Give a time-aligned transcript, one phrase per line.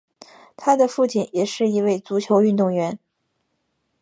[0.57, 2.97] 他的父亲也是一位足球运动员。